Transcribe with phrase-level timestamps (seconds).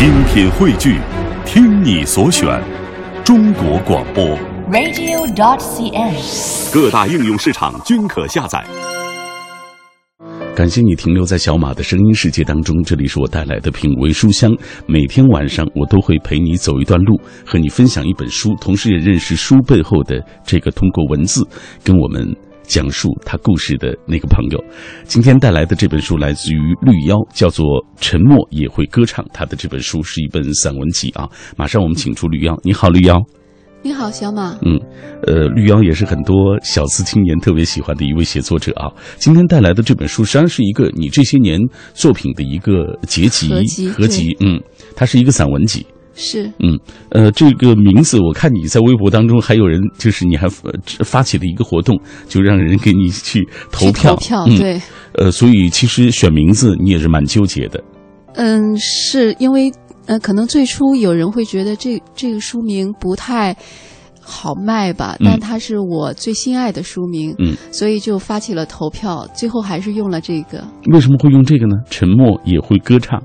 [0.00, 0.98] 精品汇聚，
[1.44, 2.48] 听你所选，
[3.22, 4.24] 中国广播。
[4.72, 6.72] radio.dot.cn，。
[6.72, 8.64] 各大应用市场均可下载。
[10.56, 14.50] 感谢你停留在小马的声音世界当中，这里是我带来的品味书香。
[14.86, 21.46] 每天晚上我都会陪你走一段路，和你分享一本书，同时也认识书背后的这个通过文字
[21.84, 22.34] 跟我们
[22.70, 24.64] 讲述他故事的那个朋友。
[25.02, 27.66] 今天带来的这本书来自于绿妖，叫做
[28.00, 29.24] 《沉默也会歌唱》。
[29.34, 31.28] 他的这本书是一本散文集啊。
[31.56, 33.20] 马上我们请出绿妖，你好，绿妖。
[33.82, 34.56] 你好，小马。
[34.62, 34.78] 嗯，
[35.26, 38.86] 呃，绿妖也是很多小资青年特别喜欢的一位写作者啊。
[39.16, 41.58] 今天带来的这本书实际上是一个你这些年
[41.92, 44.62] 作品的一个结集合集合集，嗯，
[44.94, 45.84] 它是一个散文集。
[46.22, 51.98] 是，嗯，呃，这个名字我看你在微博当中还有人，就是你还呃发起了一个活动，
[52.28, 54.14] 就让人给你去投票。
[54.14, 54.80] 投票，嗯、对，
[55.14, 57.82] 呃，所以其实选名字你也是蛮纠结的。
[58.34, 59.72] 嗯，是因为
[60.06, 63.56] 呃，可能最初有人会觉得这这个书名不太
[64.20, 70.62] 好卖吧，嗯但它是我最心爱的书名，嗯，所以就发起了投票，最后还是用了这个。
[70.92, 71.76] 为什么会用这个呢？
[71.88, 73.22] 沉默也会歌唱。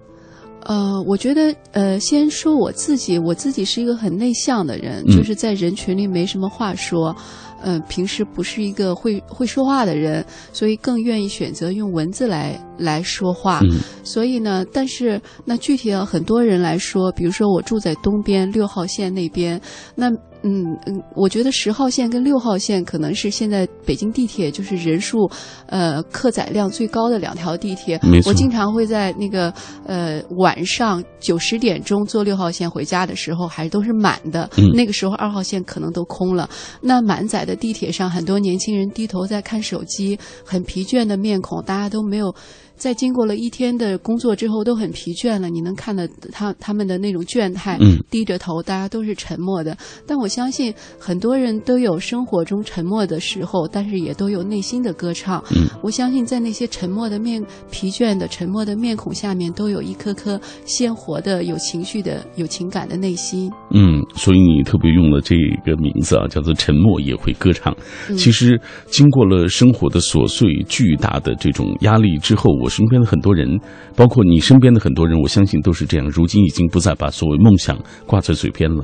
[0.66, 7.16] 呃，我觉得，呃，先说我自己，我自己是一个很内向的人，嗯就是在人群里没什么话说，
[7.61, 13.59] 呃，平时不是一个会会说话的人，所以更愿意选择用文字来来说话。
[13.61, 19.59] 嗯所以呢，但是那具体到很多人来说，比如说我住在东边六号线那边，
[19.95, 20.11] 那
[20.47, 25.27] 嗯嗯，我觉得十号线跟六号线可能是现在北京地铁就是人数，
[25.65, 27.99] 呃，客载量最高的两条地铁。
[28.03, 29.52] 没错我经常会在那个
[29.87, 34.47] 呃晚上九十点钟坐六号线回家的时候，还都是满的。
[34.57, 36.47] 嗯那个时候二号线可能都空了。
[36.80, 40.15] 那满载的地铁上，很多年轻人低头在看手机，
[40.45, 42.31] 很疲倦的面孔，大家都没有。
[42.77, 45.49] 在经过了一天的工作之后，都很疲倦了。
[45.49, 49.75] 你能看到他他们的那种倦态，嗯低着头，大家都是沉默的。
[50.05, 55.43] 但我相信很多人都有生活中沉默的时候，但是也都有内心的歌唱。
[55.52, 63.52] 嗯，我相信在那些沉默的面、疲倦的沉默的面孔下面，都有一颗颗鲜活的、有情绪的、有情感的内心。
[63.71, 65.35] 嗯，所以你特别用了这
[65.65, 67.75] 个名字啊，叫做“沉默也会歌唱”。
[68.09, 73.48] 嗯其实，经过了生活的琐碎、巨大的这种压力之后，我我身边的很多人，
[73.95, 76.09] 包括你身边的很多人，我相信都是这样。
[76.09, 77.77] 如今已经不再把所谓梦想
[78.08, 78.83] 挂在嘴边了，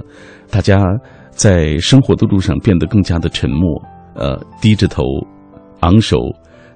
[0.52, 0.80] 大家
[1.32, 3.82] 在生活的路上变得更加的沉默，
[4.14, 5.04] 呃，低着头，
[5.80, 6.18] 昂首。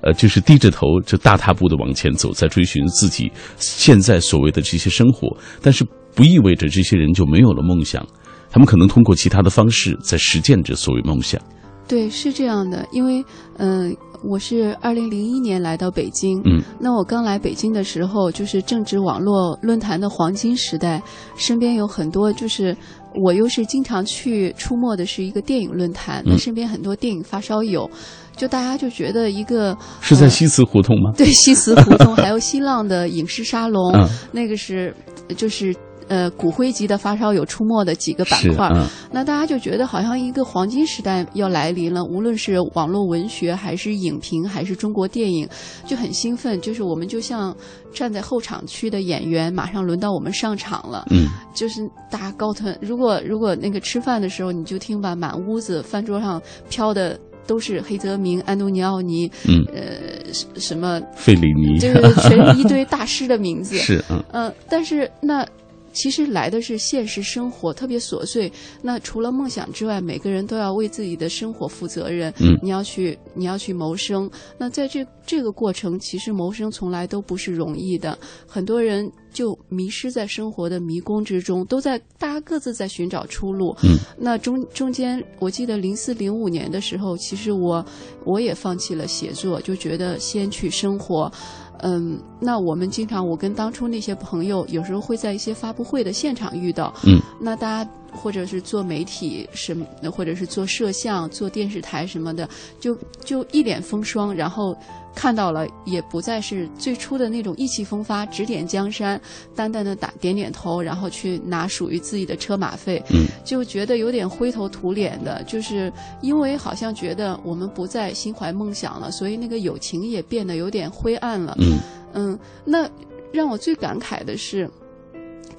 [0.01, 5.83] 呃，就是低着头，就大踏步的往前走，在追寻自己现在所谓的这些生活，但是
[6.13, 8.05] 不意味着这些人就没有了梦想，
[8.51, 11.41] 他们可能通过其他的方式在实践着所谓梦想。
[11.88, 13.23] 对，是这样的，因为
[13.57, 21.00] 嗯、呃我是二零零一年来到北京，嗯，那我刚来北京的时候，就是正值网络论坛的黄金时代，
[21.38, 22.75] 身边有很多就是。
[23.23, 27.90] 我又是经常去出没的是一个电影论坛，那嗯身边很多电影发烧友，
[28.35, 31.13] 就大家就觉得一个是在呃西祠胡同吗？
[31.16, 34.94] 对西祠胡同，还有新浪的影视沙龙，嗯那个是
[35.38, 35.73] 就是
[36.07, 38.69] 呃骨灰级的发烧友出没的几个板块。
[38.73, 45.47] 嗯那大家就觉得好像一个黄金时代要来临了，无论是网络文学，还是影评，还是中国电影，
[45.85, 46.59] 就很兴奋。
[46.59, 47.55] 就是我们就像
[47.93, 51.07] 站在候场区的演员，马上轮到我们上场了。
[51.11, 51.79] 嗯就是
[52.11, 52.77] 大家高腾。
[52.81, 57.17] 如果如果那个吃饭的时候，你就听吧，满屋子饭桌上飘的
[57.47, 63.77] 都是黑泽明、安东尼奥尼，嗯，呃，什什么，费里尼这个全是一堆大师的名字。
[63.79, 65.47] 是嗯嗯、但是那
[65.95, 68.51] 其实来的是现实生活，特别琐碎。
[68.83, 72.31] 那除了梦想之外，每个人都要为自己的生活负责任。
[72.39, 74.29] 嗯你要去，你要去谋生。
[74.57, 78.17] 那在这这个过程，其实谋生从来都不是容易的。
[78.45, 83.73] 很多人就迷失在生活的迷宫之中，都在大家各自在寻找出路。
[83.84, 87.85] 嗯，那中中间，我记得零四零五年的时候，其实我
[88.25, 91.31] 我也放弃了写作，就觉得先去生活。
[91.79, 96.93] 嗯，那我们经常，我跟当初那些朋友，有时候会在一些发布会的现场遇到。
[97.05, 102.49] 嗯，那大家或者是做媒体什么，或者是做摄像、做电视台什么的，
[102.79, 104.75] 就就一脸风霜，然后
[105.16, 109.20] 看到了，也不再是最初的那种意气风发、指点江山，
[109.56, 113.02] 淡淡的打点点头，然后去拿属于自己的车马费。
[113.09, 115.91] 嗯，就觉得有点灰头土脸的，就是
[116.22, 121.56] 因为好像觉得我们不再心怀梦想了，所以那个友情也变得有点灰暗了。
[121.59, 121.79] 嗯
[122.14, 122.90] 嗯，那
[123.32, 124.70] 让我最感慨的是，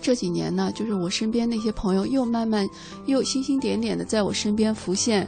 [0.00, 2.68] 这几年呢，就是我身边那些朋友又慢慢
[3.06, 5.26] 又星星点点的在我身边浮现，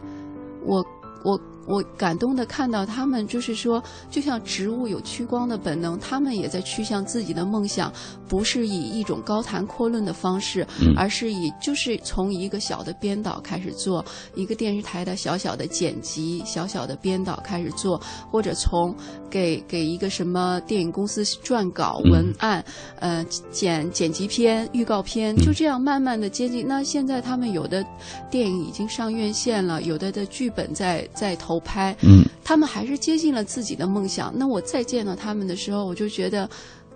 [0.65, 0.85] 我
[1.25, 7.93] 我我感动的看到他们，就是说，就像植物有趋光的本能，他们也在趋向自己的梦想，
[8.26, 10.94] 不是以一种高谈阔论的方式，嗯。
[10.97, 14.05] 而是以就是从一个小的编导开始做，
[14.35, 18.00] 一个电视台的小小的剪辑、小小的编导开始做，
[18.31, 18.94] 或者从
[19.29, 22.11] 给给一个什么电影公司撰稿、嗯。
[22.11, 22.65] 文案，
[22.99, 25.44] 呃，剪剪辑片、预告片，嗯。
[25.44, 26.67] 就这样慢慢的接近。
[26.67, 27.85] 那现在他们有的
[28.31, 34.32] 电影已经上院线了，有的的剧本在在投拍，嗯他们还是接近了自己的梦想。
[34.34, 36.49] 那我再见到他们的时候，我就觉得。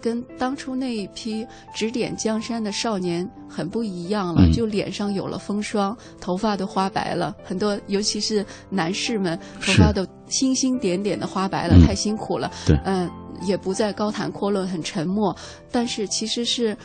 [0.02, 12.50] 跟当初那一批指点江山的少年很不一样了，嗯就脸上有了风霜，头发都花白了，很多尤其是男士们头发都星星点点的花白了，嗯太辛苦了。
[12.66, 13.08] 对嗯、
[13.46, 15.32] 也不再高谈阔论，很沉默，
[15.70, 16.76] 但是其实是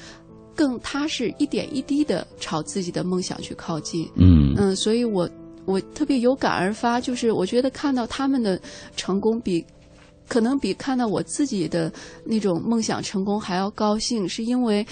[0.55, 4.07] 更踏实，一点一滴的朝自己的梦想去靠近。
[4.13, 5.27] 嗯嗯，所以我
[5.67, 8.59] 我特别有感而发，就是我觉得看到他们的
[8.95, 9.63] 成功比。
[10.29, 11.89] 可能比看到我自己的
[12.25, 14.85] 那种梦想成功还要高兴，是因为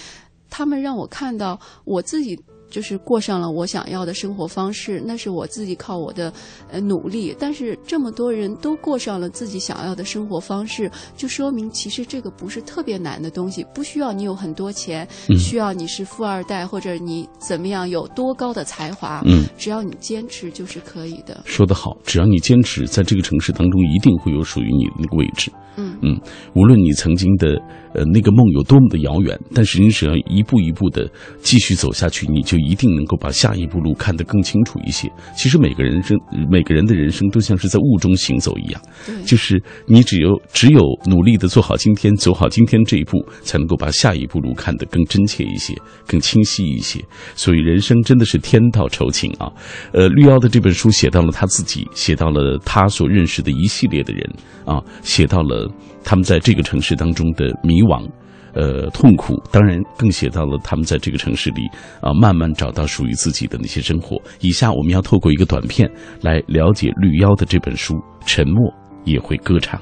[0.49, 2.39] 他们让我看到我自己
[2.75, 6.33] 就是过上了我想要的生活方式，那是我自己靠我的
[6.69, 7.33] 呃努力。
[7.39, 21.41] 但是这么多人都过上了自己想要的生活方式，就说明其实这个不是特别难的东西，不需要你有很多钱，嗯需要你是富二代或者你怎么样有多高的才华，嗯，只要你坚持就是可以的。
[21.45, 25.49] 说得好，只要你坚持，在这个城市当中，一定会有属于你的那个位置。
[25.77, 26.17] 嗯嗯，
[26.55, 27.49] 无论你曾经的
[27.93, 31.05] 呃那个梦有多么的遥远，但是你只要一步一步的
[31.41, 35.11] 继续走下去，你就一定能够把下一步路看得更清楚一些。
[35.37, 36.17] 其实每个人生
[36.49, 45.73] 每个人的人生都像是在雾中行走一样，对，就是你只有只有努力的做好今天，走好今天这一步，才能够把下一步路看得更真切一些，
[46.07, 46.99] 更清晰一些。
[47.35, 49.51] 所以人生真的是天道酬勤啊！
[49.93, 54.27] 呃，绿妖的这本书写到了他自己，写到了他所认识的一系列的人
[54.65, 55.69] 啊，写到了
[56.03, 58.07] 他们在这个城市当中的迷惘。
[58.55, 61.63] 呃，痛苦，当然更写到了他们在这个城市里
[61.99, 64.17] 啊，慢慢找到属于自己的那些生活。
[64.39, 65.89] 以下我们要透过一个短片
[66.21, 67.93] 来了解绿妖的这本书
[68.25, 68.73] 《沉默
[69.03, 69.79] 也会歌唱》。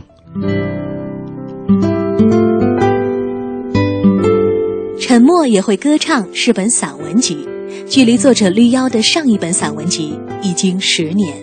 [5.00, 7.48] 沉默也会歌唱是本散文集，
[7.88, 11.36] 距离作者绿妖的上一本散文集已经十年。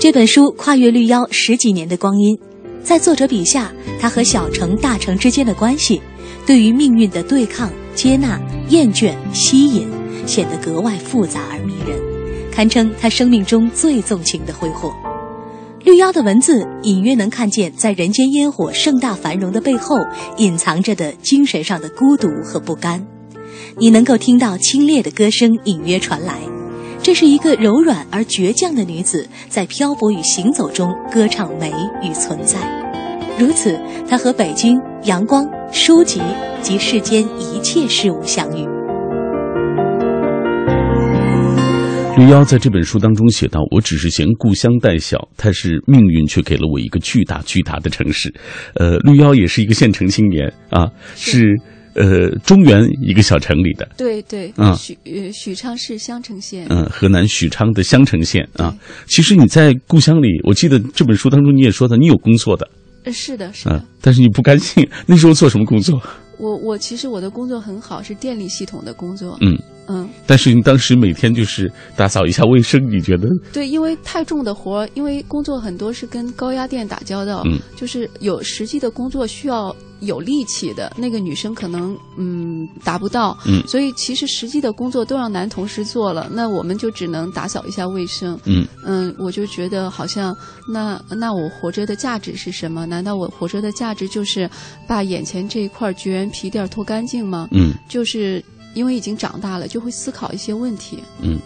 [0.00, 2.38] 这本书跨越绿妖十几年的光阴，
[2.82, 3.70] 在作者笔下，
[4.00, 6.00] 他和小城、大城之间的关系，
[6.48, 8.40] 对于命运的对抗、接纳、
[8.70, 9.86] 厌倦、吸引，
[10.26, 12.00] 显得格外复杂而迷人，
[12.50, 14.90] 堪称他生命中最纵情的挥霍。
[15.84, 19.98] 绿妖的文字隐约能看见，在人间烟火盛大繁荣的背后，
[20.38, 23.06] 隐藏着的精神上的孤独和不甘。
[23.76, 26.38] 你能够听到清冽的歌声隐约传来，
[27.02, 31.70] 这是一个柔软而倔强的女子在漂泊与行走中歌唱美
[32.02, 32.56] 与存在。
[33.38, 33.78] 如此，
[34.08, 36.20] 她和北京、阳光、书籍
[36.62, 38.66] 及世间一切事物相遇。
[42.16, 48.32] 绿妖在这本书当中写道：“我只是嫌故乡太小，但是命运却给了我一个巨大巨大的城市。”
[48.74, 51.54] 呃，绿妖也是一个县城青年啊，是
[51.94, 58.74] 呃中原一个小城里的，对对，嗯许呃许昌市襄城县，嗯，河南许昌的襄城县啊。
[59.06, 62.72] 其实你在故乡里，我记得这本书当中你也说的，你有工作的呃
[63.12, 63.72] 是的，是的。
[63.72, 64.86] 啊，但是你不甘心。
[65.06, 66.00] 那时候做什么工作？
[66.38, 69.36] 我我其实我的工作很好，是电力系统的工作。
[69.40, 69.58] 嗯
[69.88, 73.28] 嗯，但是你当时每天就是打扫一下卫生，你觉得？
[73.52, 88.38] 对，因为太重的活儿，因为工作很多是跟高压电打交道，嗯就是有实际的工作需要有力气的，那个女生可能嗯达不到，嗯所以其实实际的工作都让男同事做了，那我们就只能打扫一下卫生。
[88.44, 90.36] 嗯嗯，我就觉得好像
[90.72, 92.86] 那那我活着的价值是什么？
[92.86, 94.48] 难道我活着的价值就是
[94.86, 97.48] 把眼前这一块绝缘皮垫儿拖干净吗？
[97.52, 98.42] 嗯就是
[98.74, 101.02] 因为已经长大了，就会思考一些问题。
[101.20, 101.38] 嗯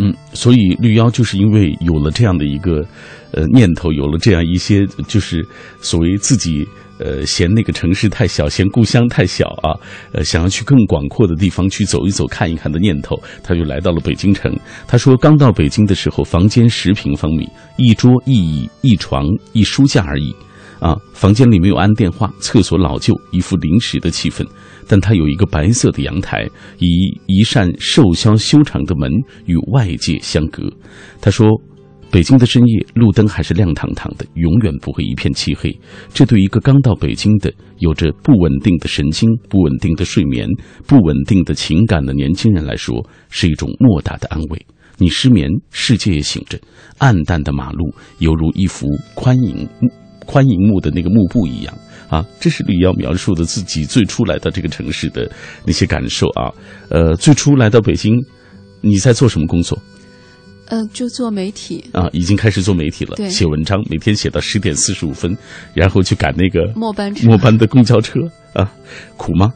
[0.00, 2.86] 嗯，所以绿妖就是因为有了这样的一个
[3.32, 5.44] 呃念头，有了这样一些就是
[5.82, 6.64] 所谓自己
[6.98, 9.74] 呃嫌那个城市太小，嫌故乡太小啊，
[10.12, 14.54] 呃想要去更广阔的地方去走一走、看一看的念头，他就来到了北京城。
[14.86, 20.34] 他说，刚到北京的时候，房间十平方米，一桌一椅一床一书架而已。
[20.80, 24.46] 啊，房间里没有安电话，厕所老旧，一副临时的气氛。
[24.86, 29.10] 但它有一个白色的阳台，以一扇瘦削修长的门
[29.46, 30.62] 与外界相隔。
[31.20, 31.48] 他说
[32.10, 35.78] ：“北京的深夜，路灯还是亮堂堂的，永远不会一片漆黑。
[36.14, 40.48] 这对一个刚到北京的、有着不稳定的神经、不稳定的睡眠、
[40.86, 44.66] 不稳定的情感的年轻人来说，是一种莫大的安慰。”
[45.00, 46.58] 你失眠，世界也醒着，
[46.96, 49.68] 暗淡的马路犹如一幅宽银
[50.26, 51.72] 宽银幕的那个幕布一样
[52.08, 52.26] 啊。
[52.40, 55.30] 这是李瑶描述的自己最初来到这个城市的
[55.64, 56.50] 那些感受啊。
[56.88, 58.16] 呃，最初来到北京，
[58.80, 59.78] 你在做什么工作？
[60.68, 65.36] 嗯、就做媒体，啊，已经开始做媒体了，写文章，每天写到十点四十五分，
[65.74, 67.26] 然后去赶那个末班车。
[67.26, 68.20] 末班的公交车
[68.52, 68.70] 啊，
[69.16, 69.52] 苦吗？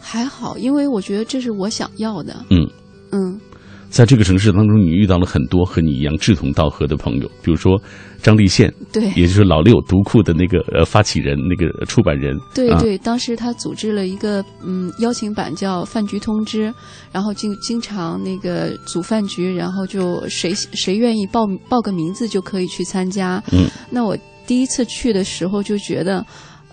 [0.00, 2.44] 还好，因为我觉得这是我想要的。
[2.50, 2.68] 嗯。
[3.10, 3.40] 嗯，
[3.90, 7.80] 在这个城市当中，你遇到了很多和你一样志同道合的朋友，比如说
[8.22, 16.72] 张立宪，对也就是老六读库的那个呃发起人，那个出版人，啊对对，当时他组织了一个嗯邀请版叫饭局通知，
[17.10, 23.42] 然后就经常那个组饭局，然后就谁谁愿意报报个名字就可以去参加。
[23.52, 24.16] 嗯，那我
[24.46, 26.24] 第一次去的时候就觉得。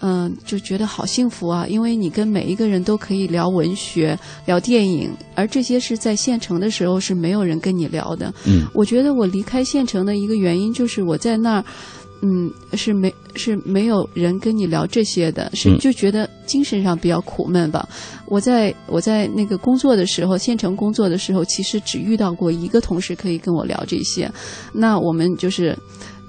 [0.08, 1.66] 嗯，就觉得好幸福啊！
[1.68, 8.32] 因为你跟每一个人都可以聊文学、聊电影，而这些是在县城的时候是没有人跟你聊的。
[8.46, 11.66] 嗯我觉得我离开县城的一个原因就是我在那儿，
[12.22, 17.90] 嗯，是没是没有人跟你聊这些的，是嗯就觉得精神上比较苦闷吧。
[18.28, 24.32] 我在我在那个工作的时候，县城工作的时候，其实只遇到过一个同事可以跟我聊这些，
[24.72, 25.76] 那我们就是。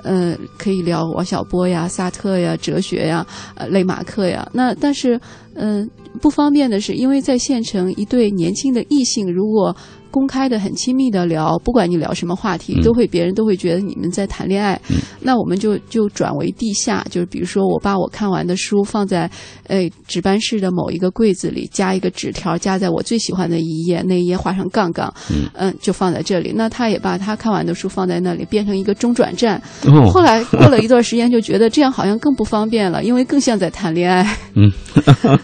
[0.07, 4.49] 嗯，可以聊王小波呀、萨特呀、哲学呀、呃、雷马克呀。
[4.53, 5.21] 那但是，
[5.55, 5.89] 嗯、
[6.21, 9.75] 不方便的是，因为在县城，一对年轻的异性如果
[10.11, 14.81] 公开的很亲密的聊，不管你聊什么话题，嗯都会别人都会觉得你们在谈恋爱。
[15.21, 19.31] 那我们就就转为地下，就是比如说我把我看完的书放在
[19.67, 25.13] 呃值班室的某一个柜子里，加一个纸条，加在我最喜欢的一页，那一页画上杠杠，
[25.55, 26.53] 嗯就放在这里。
[26.55, 29.61] 那他也把他看完的书放在那里，变成一个中转站。
[29.87, 34.37] 哦后来过了一段时间，就觉得这样好像更不方便了，因为更像在谈恋爱。
[34.55, 34.71] 嗯，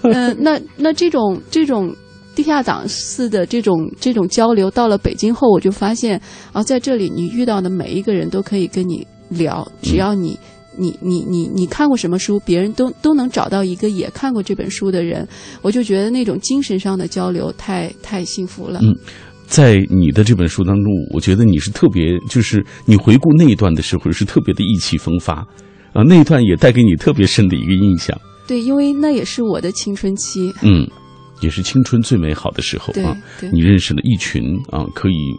[0.02, 1.95] 嗯， 那那这种这种
[2.34, 6.20] 地下党似的这种这种交流，到了北京后，我就发现
[6.52, 10.38] 啊，在这里你遇到的每一个人都可以跟你聊，只要你。
[10.74, 15.28] 你你你你看过什么书，别人都都能找到一个也看过这本书的人，
[15.60, 18.80] 我就觉得那种精神上的交流太太幸福了。
[18.82, 18.96] 嗯
[19.46, 25.46] 在你的这本书当中，我觉得你是特别，就是你回顾那一段的时候是特别的意气风发，
[25.92, 28.18] 啊，那一段也带给你特别深的一个印象。
[28.48, 30.50] 对，因为那也是我的青春期。
[30.62, 30.88] 嗯，
[31.42, 33.14] 也是青春最美好的时候啊。
[33.38, 35.34] 对你认识了一群啊，可以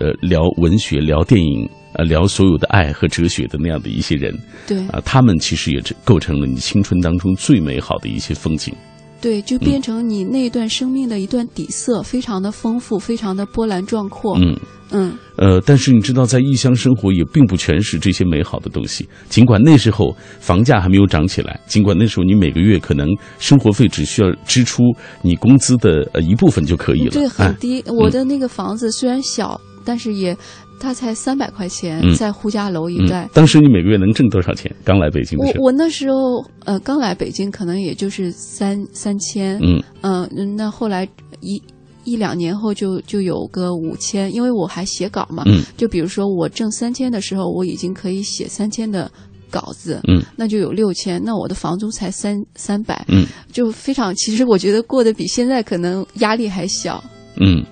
[0.00, 4.32] 呃聊文学、聊电影、呃聊所有的爱和哲学的那样的一些人
[4.66, 8.74] 对啊，他们其实也是构成了你青春当中最美好的一些风景。
[9.20, 14.38] 对，就变成你那段生命的一段底色，非常的丰富，非常的波澜壮阔。
[14.38, 14.56] 嗯。
[14.90, 19.06] 嗯呃，但是你知道，在异乡生活也并不全是这些美好的东西。
[19.28, 23.06] 尽管那时候房价还没有涨起来，尽管那时候你每个月可能
[23.38, 24.82] 生活费只需要支出
[25.20, 27.84] 你工资的呃一部分就可以了，对，哎很低。
[27.86, 30.34] 我的那个房子虽然小，但是也
[30.80, 32.14] 它才三百块钱，嗯。
[32.14, 33.24] 在呼家楼一带。
[33.24, 33.30] 嗯。
[33.34, 34.74] 当时你每个月能挣多少钱？
[34.84, 39.82] 刚来北京的时候，我我那时候呃刚来北京，可能也就是三三千，嗯。
[40.02, 41.08] 嗯、那后来
[41.40, 41.62] 一
[42.04, 45.62] 一两年后就就有个五千，因为我还写稿嘛，嗯。
[45.76, 49.10] 就比如说我挣三千的时候，我已经可以写三千的
[49.50, 53.26] 稿子，嗯，那就有六千，那我的房租才三三百，嗯。
[53.52, 57.02] 就非常，其实我觉得过得比现在可能压力还小，
[57.40, 57.64] 嗯，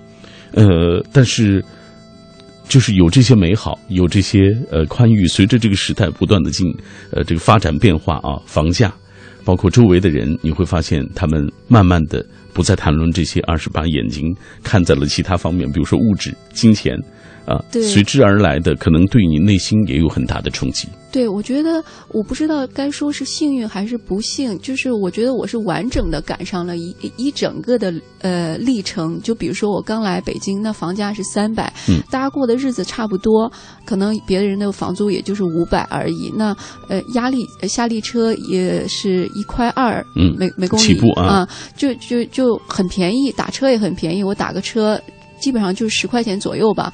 [0.53, 1.63] 呃，但是
[2.67, 6.65] 就是有这些美好，有这些呃宽裕，随着这个时代不断的进
[7.11, 8.93] 呃这个发展变化啊，房价，
[9.45, 16.97] 包括周围的人，你会发现他们慢慢的不再谈论这些，而是把眼睛看在了其他方面，比如说物质、金钱。
[17.47, 20.85] 啊，对随之而来的可能对你内心也有很大的冲击。
[21.09, 29.17] 对，我觉得我不知道该说是幸运还是不幸，就是我觉得我是完整的赶上了一一整个的呃历程。
[29.21, 33.49] 就比如说我刚来北京，那房价是三百、嗯，大家过的日子差不多，
[33.85, 36.29] 可能别人的房租也就是五百而已。
[36.35, 36.55] 那
[36.89, 45.01] 呃压力呃下力车也是一块二，嗯每每公里起步啊就就就很便宜，打车也很便宜，我打个车
[45.39, 46.93] 基本上就十块钱左右吧。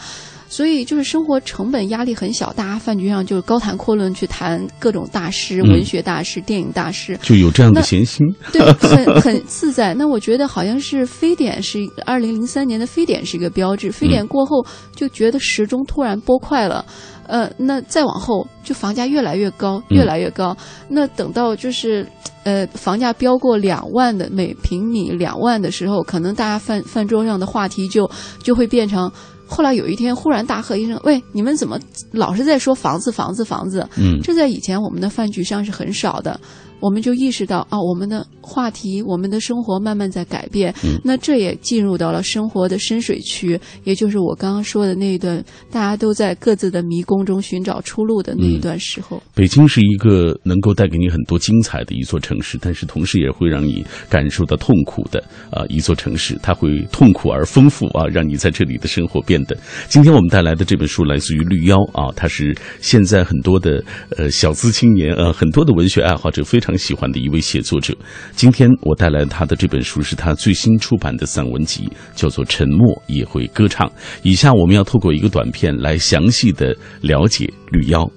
[0.53, 8.23] 所以就是生活成本压力很小，大家饭局上就是高谈阔论去谈各种大师、嗯文学大师、电影大师，就有这样的闲心。
[8.53, 9.95] 对，很很自在。
[9.95, 14.63] 那我觉得好像是非典是二零零三年的非典是一个标志，非典过后
[14.95, 16.85] 就觉得时钟突然拨快了。
[17.25, 20.55] 呃，那再往后就房价越来越高，越来越高。
[20.87, 22.05] 那等到就是，
[22.43, 28.07] 呃，房价飙过两万的每平米两万的时候，可能大家饭饭桌上的话题就
[28.43, 29.11] 就会变成。
[29.53, 31.79] 后来有一天忽然大喝一声：“喂，你们怎么
[32.11, 36.39] 老是在说房子、房子、房子？”嗯这在以前我们的饭局上是很少的。
[36.83, 40.69] 我们就意识到啊，我们的话题，我们的生活慢慢在改变。
[40.83, 49.23] 嗯那这也进入到了生活的深水区，也就是我刚刚说的那一段，大家都在各自的迷宫中寻找出路的那一段时候。
[49.33, 59.55] 北京是一个能够带给你很多精彩的一座城市，但是同时也会让你感受到痛苦的啊、一座城市，它会痛苦而丰富啊，让你在这里的生活变得。
[59.87, 63.81] 今天我们带来的这本书来自于绿妖啊，它是现在很多的
[64.17, 67.95] 呃小资青年呃很多的文学爱好者非常喜欢的一位写作者。
[68.35, 73.87] 今天我带来他的这本书是他最新出版的散文集，叫做《沉默也会歌唱》。
[74.21, 78.09] 以下我们要透过一个短片来详细的了解绿妖。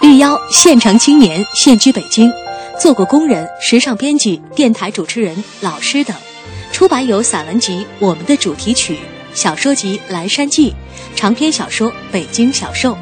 [0.00, 2.30] 绿妖，县城青年，现居北京，
[2.78, 6.16] 做过工人、时尚编辑、电台主持人、老师等。
[6.72, 8.94] 出版有散文集《我们的主题曲》、
[9.34, 10.70] 小说集《蓝山记》、
[11.16, 12.92] 长篇小说《北京小兽》。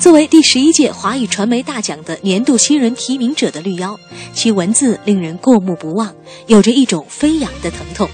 [0.00, 3.98] 作为第十一届华语传媒大奖的年度新人提名者的绿妖，
[4.32, 6.14] 其文字令人过目不忘，
[6.46, 8.08] 有着一种飞扬的疼痛。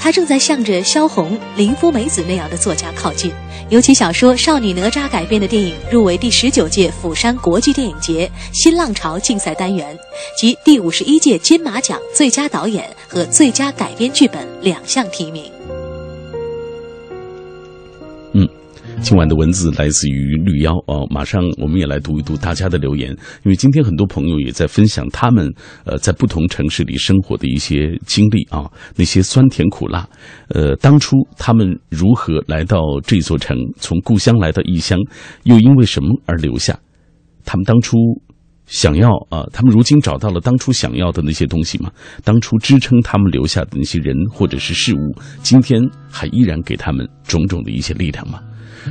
[0.00, 3.32] 他正在向着萧红、林芙美子那样的作家靠近。
[3.68, 9.98] 由其小说《少女哪吒》改编的电影入围第十九届釜山国际电影节新浪潮竞赛单元
[10.38, 15.53] 及第五十一届金马奖最佳导演和最佳改编剧本两项提名。
[19.02, 23.10] 今晚的文字来自于绿妖哦，马上我们也来读一读大家的留言，
[23.44, 25.52] 因为今天很多朋友也在分享他们
[25.84, 30.08] 呃在不同城市里生活的一些经历啊，那些酸甜苦辣，
[30.48, 34.98] 呃，当初他们如何来到这座城，从故乡来到异乡，
[35.42, 36.78] 又因为什么而留下？
[37.44, 37.98] 他们当初
[38.66, 41.90] 想要啊，他们如今找到了当初想要的那些东西吗？
[42.24, 45.78] 当初支撑他们留下的那些人或者是事物，今天
[46.10, 48.40] 还依然给他们种种的一些力量吗？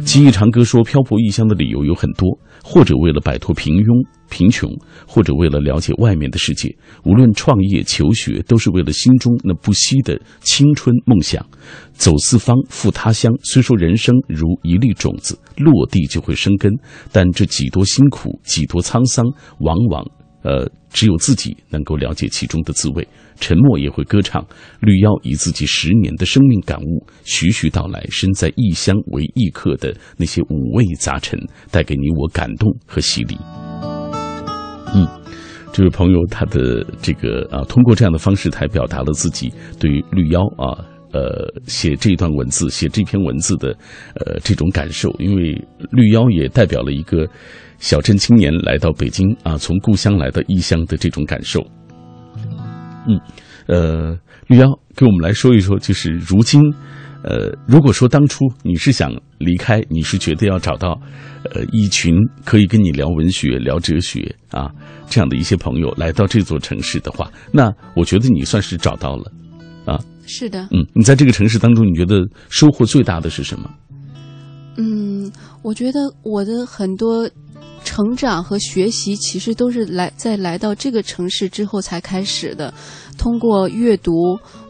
[0.05, 4.69] 记忆长歌说，漂泊异乡的理由有很多，或者为了摆脱平庸、贫穷，
[5.07, 6.75] 或者为了了解外面的世界。
[7.03, 11.45] 无论创业、求学，都是为了心中那不息的青春梦想。
[11.93, 13.31] 走四方，赴他乡。
[13.43, 16.71] 虽说人生如一粒种子，落地就会生根，
[17.11, 19.25] 但这几多辛苦，几多沧桑，
[19.59, 20.03] 往往
[20.43, 23.07] 呃，只有自己能够了解其中的滋味。
[23.39, 24.45] 沉默也会歌唱。
[24.79, 31.39] 绿妖以自己十年的生命感悟，徐徐道来，身在异乡为异客的那些五味杂陈，
[31.71, 33.35] 带给你我感动和洗礼。
[34.93, 35.07] 嗯，
[35.73, 40.77] 这位朋友他的这个啊，通过这样的方式，才表达了自己对于绿妖啊。
[41.13, 43.69] 呃，写这段文字，写这篇文字的，
[44.15, 45.53] 呃，这种感受，因为
[45.91, 47.29] 绿妖也代表了一个
[47.83, 51.59] 小镇青年来到北京啊，从故乡来到异乡的这种感受。
[53.05, 53.19] 嗯，
[53.67, 54.17] 呃，
[54.47, 54.65] 绿妖
[54.95, 56.61] 给我们来说一说，就是如今，
[57.23, 60.97] 呃，如果说当初你是想离开，你是觉得要找到，
[61.53, 62.15] 呃，一群
[62.45, 64.71] 可以跟你聊文学、聊哲学啊
[65.09, 69.29] 这样的一些朋友来到这座城市的话，那我觉得你算是找到了，
[69.83, 73.69] 啊，是的，嗯，你在这个城市当中，你觉得收获最大的是什么？
[74.77, 75.29] 嗯，
[75.61, 77.29] 我觉得我的很多
[77.83, 82.73] 成长和学习，其实都是来在来到这个城市之后才开始的。
[83.17, 84.11] 通过阅读，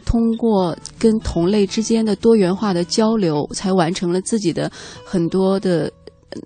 [0.06, 4.71] 通过跟同类之间的多元化的交流，才完成了自己的
[5.06, 5.91] 很多的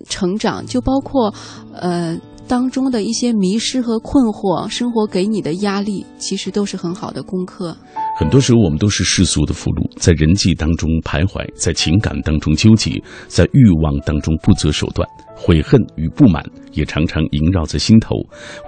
[0.08, 0.64] 成长。
[0.64, 1.34] 就包括
[1.72, 7.76] 呃当中的一些迷失和困惑，生活给你的压力，其实都是很好的功课。
[8.18, 15.06] 很多时候，我们都是世俗的俘虏，在人际当中徘徊，在情感当中纠结，在欲望当中不择手段，
[15.40, 18.16] 悔恨与不满也常常萦绕在心头。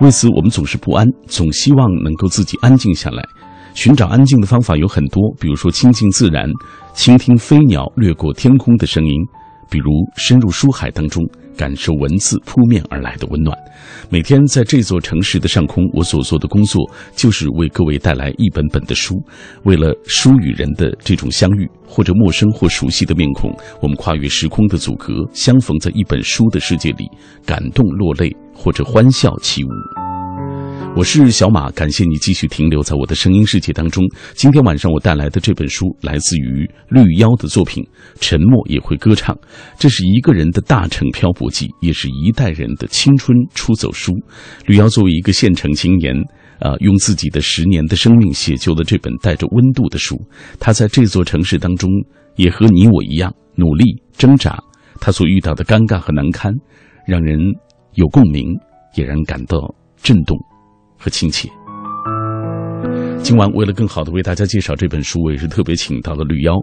[0.01, 3.23] 为此，我们总是不安，总希望能够自己安静下来。
[3.75, 6.49] 寻找安静的方法有很多，比如说亲近自然，
[6.93, 9.13] 倾听飞鸟掠过天空的声音；
[9.71, 11.25] 比如深入书海当中，
[11.57, 13.57] 感受文字扑面而来的温暖。
[14.09, 16.83] 每天在这座城市的上空，我所做的工作
[17.15, 19.15] 就是为各位带来一本本的书。
[19.63, 27.09] 为了书与人的这种相遇，或者陌生或熟悉的面孔，我们跨越时空的阻隔，相逢在一本书的世界里，
[27.47, 30.10] 感动落泪，或者欢笑起舞。
[30.97, 34.05] 我是小马，感谢你继续停留在我的声音世界当中。
[34.35, 37.83] 今天晚上我带来的这本书来自于绿妖的作品
[38.21, 39.35] 《沉默也会歌唱》，
[39.79, 44.13] 这是一个人的大城漂泊记，也是一代人的青春出走书。
[44.67, 46.15] 绿妖作为一个县城青年，
[46.59, 50.21] 啊、用自己的十年的生命写就了这本带着温度的书。
[50.59, 51.89] 他在这座城市当中，
[52.37, 53.85] 也和你我一样努力
[54.17, 54.59] 挣扎。
[55.01, 56.53] 他所遇到的尴尬和难堪，
[57.07, 57.39] 让人
[57.95, 58.49] 有共鸣，
[58.97, 60.37] 也让人感到震动
[61.01, 61.51] 和亲切。
[63.23, 66.55] 今晚为了更好的为大家介绍这本书，我也是特别请到了绿妖。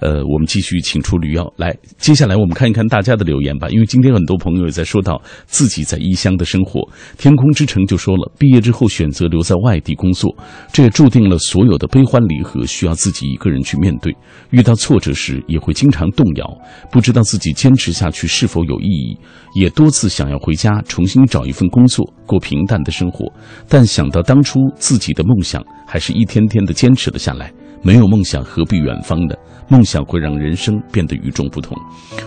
[0.00, 1.76] 呃，我们继续请出绿妖来。
[1.98, 6.80] 接下来我们看一看大家的留言吧，因为今天很多朋友也在说到自己在异乡的生活。
[7.16, 10.34] 天空之城就说了，毕业之后选择留在外地工作，
[10.72, 14.12] 这也注定了所有的悲欢离合需要自己一个人去面对。
[14.50, 16.58] 遇到挫折时也会经常动摇，
[16.90, 19.16] 不知道自己坚持下去是否有意义，
[19.54, 23.32] 也多次想要回家重新找一份工作，过平淡的生活。
[23.68, 25.62] 但想到当初自己的梦想。
[25.86, 27.52] 还是一天天的坚持了下来。
[27.82, 29.34] 没有梦想，何必远方呢？
[29.68, 31.76] 梦想会让人生变得与众不同。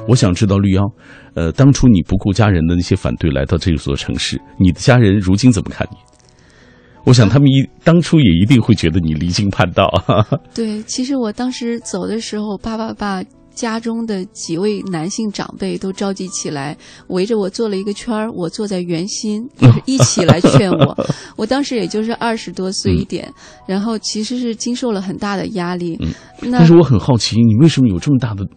[0.08, 0.84] 我想知道绿妖，
[1.34, 5.98] 呃，当初你不顾家人的那些反对来到这座城市，你的家人如今怎么看你？
[7.06, 9.90] 我想他们一当初也一定会觉得你离经叛道。
[10.54, 13.22] 对，其实我当时走的时候，爸爸爸。
[13.60, 18.32] 家中的几位男性长辈都召集起来，围着我做了一个圈儿。
[18.32, 21.06] 我坐在圆心， 就是一起来劝我。
[21.36, 23.30] 我当时也就是二十多岁一点，
[23.68, 25.98] 然后其实是经受了很大的压力。
[26.00, 28.48] 嗯，但是我很好奇，你为什么有这么大的、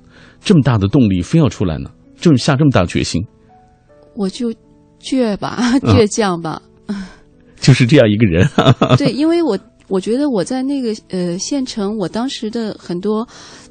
[0.41, 1.91] 这么大的动力，非要出来呢？
[2.21, 3.21] 这么下这么大决心？
[4.15, 4.55] 我就
[5.03, 6.63] 倔吧， 倔强吧。
[7.61, 8.49] 就是这样一个人。
[8.97, 13.27] 对，因为我我觉得我在那个呃县城，我当时的很多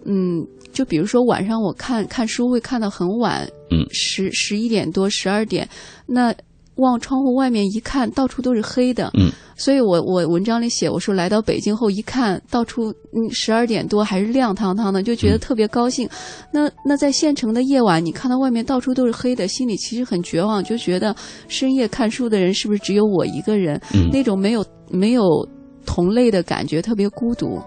[0.06, 0.45] 嗯。
[0.74, 5.67] 就比如说晚上我看看书会看到很晚，嗯，十十一点多十二点，
[6.06, 6.34] 那
[6.76, 16.08] 往窗户外面一看到处都是黑的，嗯，所以我我文章里写我说来到北京后一看到处嗯十二点多还是亮堂堂的，就觉得特别高兴。
[16.54, 21.13] 那那在县城的夜晚，你看到外面到处都是黑的，心里其实很绝望，就觉得
[21.50, 23.78] 深夜看书的人是不是只有我一个人？
[23.93, 25.45] 嗯，那种没有没有
[25.86, 27.62] 同类的感觉，特别孤独。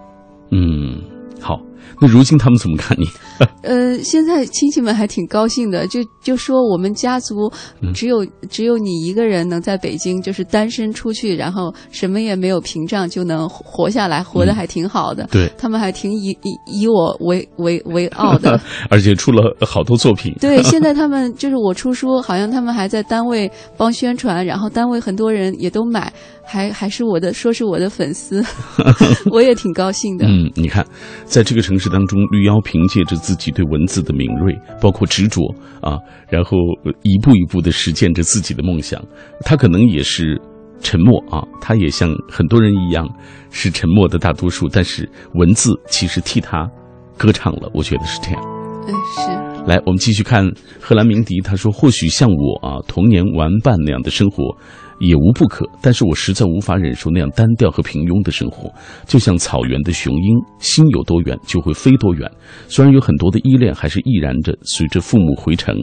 [0.50, 1.03] 嗯，
[1.40, 1.61] 好。
[2.01, 3.07] 那如今他们怎么看你？
[3.62, 7.51] 呃，现在亲戚们还挺高兴的，就就说我们家族
[7.94, 15.27] 只有只有你一个人能在北京，就是单身出去，然后什么也没有屏障就能活下来，活得还挺好的。
[15.31, 20.35] 对，他们还挺以以以我为为为傲的， 而且出了好多作品。
[20.40, 26.12] 对，现在他们就是我出书，好像他们还在单位帮宣传，然后单位很多人也都买。
[26.47, 28.44] 还还是我的，说是我的粉丝，
[29.33, 30.27] 我也挺高兴的。
[30.27, 30.87] 嗯，你看，
[31.25, 35.42] 在这个城市当中，绿妖凭借着自己对文字的敏锐，包括执着
[35.80, 36.56] 啊，然后
[37.02, 39.02] 一步一步的实践着自己的梦想。
[39.44, 40.40] 他可能也是
[40.80, 43.08] 沉默啊，他也像很多人一样
[43.50, 46.68] 是沉默的大多数，但是文字其实替他
[47.16, 47.70] 歌唱了。
[47.72, 48.42] 我觉得是这样。
[48.87, 49.64] 嗯，是。
[49.66, 50.46] 来，我们继续看
[50.78, 51.40] 荷兰鸣笛。
[51.40, 54.54] 他说：“或许像我啊，童年玩伴那样的生活。”
[55.00, 58.72] 也无不可，但是我实在无法忍受那样单调和平庸的生活。
[59.07, 62.30] 就像草原的雄鹰，心有多远就会飞多远。
[62.68, 65.76] 虽然有很多的依恋，还是毅然着随着父母回城，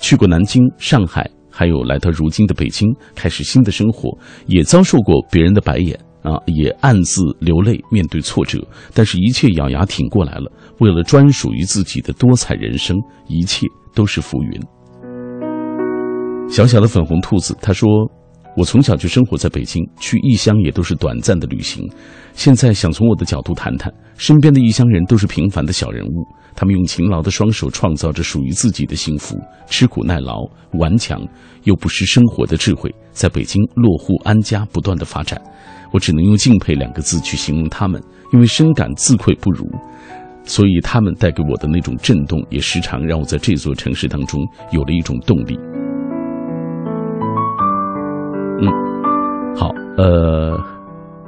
[0.00, 4.10] 去过南京、上海，还有来到如今的北京，开始新的生活。
[4.46, 8.58] 也遭受过别人的白眼啊，也暗自流泪，面对挫折，
[8.92, 10.50] 但是一切咬牙挺过来了。
[10.80, 12.96] 为了专属于自己的多彩人生，
[13.28, 14.60] 一切都是浮云。
[16.50, 17.88] 小小的粉红兔子，他说。
[18.58, 21.88] 我从小就生活在北京，去异乡也都是短暂的旅行。
[22.34, 31.24] 现在想从我的角度谈谈，身边的异乡人都是平凡的小人物，他们用勤劳的双手创造着属于自己的幸福，吃苦耐劳、顽强
[31.62, 35.40] 又不失生活的智慧，在北京落户安家，不断的发展。
[35.92, 39.64] 我只能用敬佩两个字去形容他们，因为深感自愧不如，
[40.42, 45.56] 所以他们带给我的那种震动，也时常让我在这座城市当中有了一种动力。
[48.60, 50.58] 嗯，好，呃，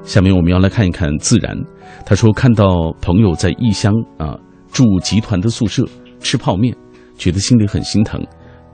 [0.03, 1.57] 下面我们要来看一看自然。
[2.05, 4.37] 他说看到朋友在异乡啊
[4.73, 5.85] 住集团的宿舍
[6.19, 6.75] 吃泡面，
[7.16, 8.21] 觉得心里很心疼，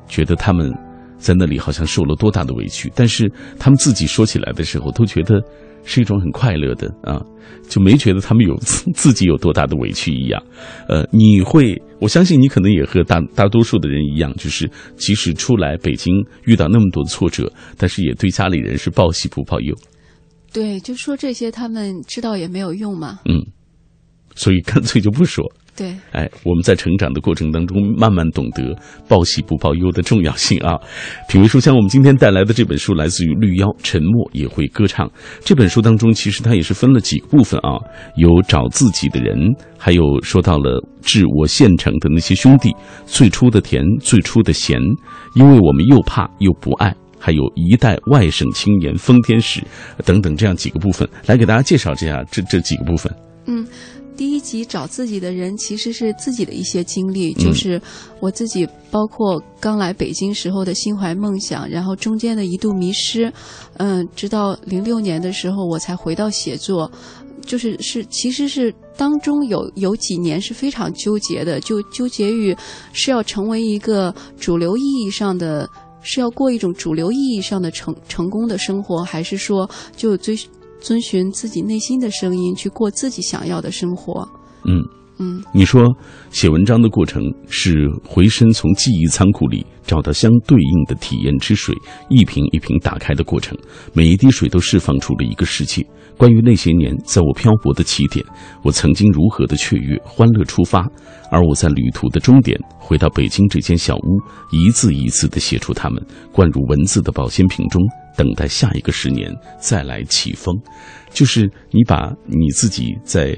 [0.07, 0.73] 觉得他们
[1.19, 5.43] 在那里好像受了多大的委屈，但是他们自己说起来的时候都觉得。
[5.89, 7.23] 是一种很快乐的啊，
[7.69, 8.57] 就没觉得他们有
[8.93, 10.43] 自己有多大的委屈一样。
[10.89, 16.13] 呃，你会，我相信你可能也和大大多数的人一样，就是即使出来北京
[16.45, 17.49] 遇到那么多的挫折，
[17.79, 19.73] 但是也对家里人是报喜不报忧。
[20.53, 23.21] 对，就说这些，他们知道也没有用嘛。
[23.25, 23.47] 嗯，
[24.35, 25.45] 所以干脆就不说。
[25.77, 28.75] 对，哎，我们在成长的过程当中，慢慢懂得
[29.07, 30.75] 报喜不报忧的重要性啊。
[31.29, 35.07] 品味书香，我们今天带来的这本书来自于绿妖，沉默也会歌唱。
[35.45, 37.77] 这本书当中，其实它也是分了几个部分啊，
[38.17, 39.37] 有找自己的人，
[39.77, 44.81] 还有说到了致我县城的那些兄弟，最初的甜，最初的咸，
[45.35, 49.63] 因为我们又怕又不爱，还有一代外省青年封天使
[50.07, 53.15] 等等这样几个部分，来给大家介绍一下这这几个部分。
[53.47, 53.67] 嗯。
[54.17, 57.81] 第一集找自己的人其实是自己的一些经历，就是
[58.19, 63.31] 我自己，包括刚来北京时候的心怀梦想，然后中间的一度迷失，
[63.77, 66.91] 嗯，直到零六年的时候我才回到写作，
[67.45, 72.57] 就是是其实是当中有有几年是非常纠结的，就纠结于
[72.93, 75.69] 是要成为一个主流意义上的，
[76.01, 80.35] 是要过一种主流意义上的成成功的生活，还是说就追
[80.87, 84.29] 遵循自己内心的声音去过自己想要的生活？
[84.65, 84.87] 嗯。
[85.19, 85.83] 嗯，你说
[86.31, 91.75] 写文章的过程是回身从记忆仓库里找到相对应的体验之水，
[92.11, 93.57] 一瓶一瓶打开的过程，
[93.95, 95.83] 每一滴水都释放出了一个世界。
[96.19, 98.25] 关于那些年在我漂泊的起点，
[98.63, 100.87] 我曾经如何的雀跃、欢乐出发，
[101.31, 107.83] 而我在旅途的终点回到北京这间小屋，一字一字地写出它们，灌入文字的保鲜瓶中，
[108.17, 110.55] 等待下一个十年再来起风。
[111.11, 113.35] 就是你把你自己在。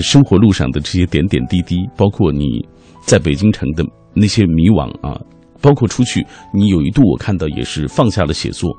[0.00, 2.64] 生活路上的这些点点滴滴，包括你
[3.06, 5.20] 在北京城的那些迷惘啊，
[5.60, 6.24] 包括出去，
[6.54, 8.70] 你有一度我看到也是放下了写作，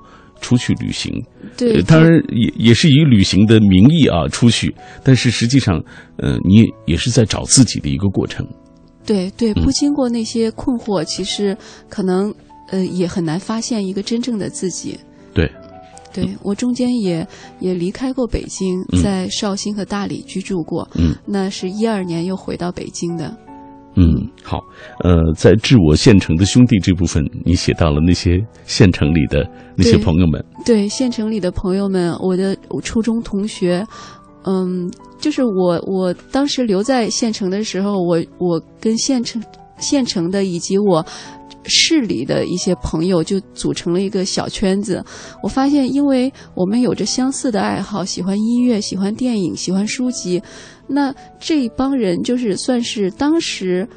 [0.42, 1.12] 出去旅行。
[1.58, 4.74] 对，当然也也是以旅行的名义啊出去，
[5.04, 5.82] 但是实际上，
[6.18, 8.46] 呃，你也也是在找自己的一个过程。
[9.06, 11.58] 对对，不经过那些困惑，其实
[11.90, 12.34] 可能
[12.70, 14.98] 呃也很难发现一个真正的自己。
[16.14, 16.30] 对。
[16.44, 17.28] 我中间也
[17.60, 20.88] 也离开过北京，在绍兴和大理居住过。
[20.96, 23.36] 嗯，那是一二年又回到北京的。
[23.96, 24.60] 嗯，好，
[25.04, 30.44] 呃，在致我县城的兄弟这部分，你写到了那些县城里的那些朋友们。
[30.66, 33.86] 对，县城里的朋友们，我的初中同学，
[34.46, 39.42] 嗯，就是我我当时留在县城的时候，我我跟县城
[39.78, 41.06] 县城的以及我。
[41.66, 45.04] 市里的一些朋友就组成了一个小圈子。
[45.42, 50.42] 我发现，因为我们有着相似的爱好，喜欢音乐，喜欢电影，喜欢书籍，
[50.88, 53.88] 那这帮人就是算是当时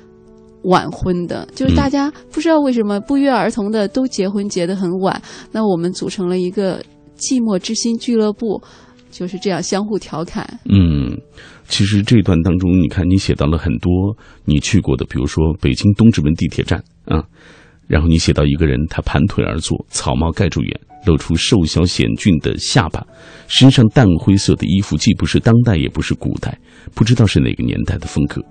[0.64, 5.20] 晚婚的，就是大家不知道为什么不约而同的都结婚结得很晚。
[5.52, 6.82] 那我们组成了一个
[7.16, 8.60] 寂寞之心俱乐部，
[9.10, 10.58] 就是这样相互调侃。
[10.68, 11.16] 嗯，
[11.68, 17.24] 其实这段当中，你看你写到了很多你去过的，比如说北京东直门地铁站啊。
[17.86, 23.06] 然后你写到一个人，他盘腿而坐，草帽盖住眼，露出瘦小险峻的下巴，
[23.46, 26.58] 身上淡灰色的衣服既不是当代，也不是古代，
[26.94, 28.42] 不知道是哪个年代的风格。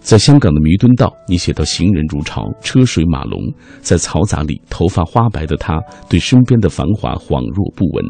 [0.00, 3.40] 在香港的弥敦道，你写到行人如潮，车水马龙，
[3.80, 8.04] 在嘈杂里，头发花白的他对身边的繁华恍若不闻，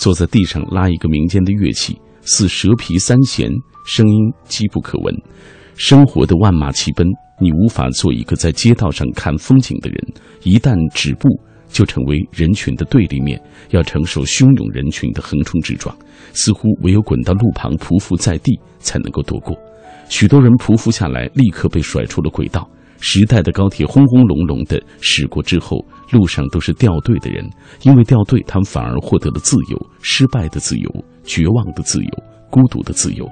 [0.00, 3.50] 坐在地上拉一个民间的乐器，似蛇皮三弦，
[3.86, 5.14] 声音机不可闻。
[5.76, 7.06] 生活的万马齐奔。
[7.38, 9.98] 你无法做一个在街道上看风景的人，
[10.42, 11.28] 一旦止步，
[11.68, 13.38] 就成为人群的对立面，
[13.72, 15.94] 要承受汹涌人群的横冲直撞，
[16.32, 19.54] 似乎唯有滚到路旁匍匐在地才能够躲过。
[20.08, 22.66] 许多人匍匐下来，立刻被甩出了轨道。
[22.98, 27.46] 时代的高铁轰轰隆隆的驶过之后，路上都是掉队的人，
[27.82, 33.28] 因为掉队，他们反而获得了自由，失败的自由，绝望的自由，孤独的自由。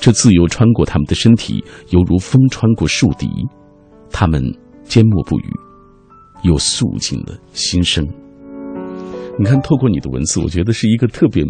[0.00, 3.28] 这自由穿过他们的身体，犹如风穿过树敌。
[4.10, 4.42] 他们
[4.84, 5.50] 缄默不语，
[6.42, 8.06] 又肃静了心声。
[9.38, 11.44] 你看，透过你的文字，我觉得是一个特别，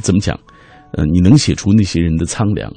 [0.00, 0.38] 怎么讲？
[0.94, 2.70] 呃，你能写出那些人的苍凉，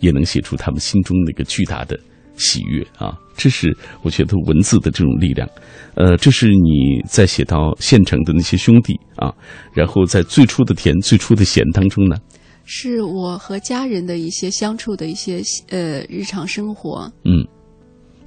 [0.00, 1.98] 也能写出他们心中那个巨大的
[2.36, 3.16] 喜悦啊！
[3.36, 5.48] 这是我觉得文字的这种力量。
[5.94, 9.32] 呃，这是你在写到县城的那些兄弟啊，
[9.72, 12.16] 然后在最初的甜、最初的咸当中呢。
[12.64, 17.46] 是我和家人的一些相处的一些呃日常生活，嗯，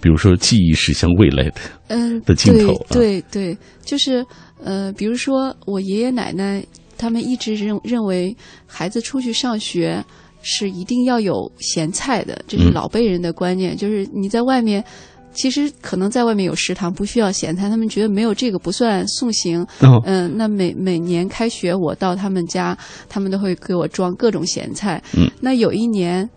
[0.02, 4.26] 比如说记忆驶向未来的，嗯的镜头，对对，就是
[4.63, 6.63] 呃，比如说我爷爷奶奶
[6.97, 10.04] 他们一直认认为孩子出去上学
[10.41, 14.84] 是一定要有咸菜的，这是老辈人的观念，就是你在外面。
[15.38, 17.69] 其实可能在外面有食堂，不需要咸菜。
[17.69, 19.63] 他们觉得没有这个不算送行。
[20.04, 22.76] 嗯，那每每年开学我到他们家，
[23.08, 25.00] 他们都会给我装各种咸菜。
[25.15, 26.28] 嗯，那有一年，